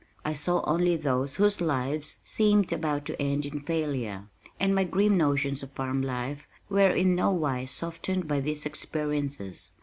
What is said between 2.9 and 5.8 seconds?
to end in failure, and my grim notions of